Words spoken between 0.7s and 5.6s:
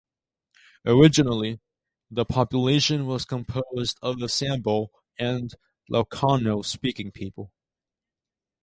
Originally, the population was composed of the Sambal and